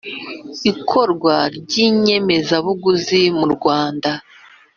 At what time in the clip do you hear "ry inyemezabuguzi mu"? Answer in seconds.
1.57-3.45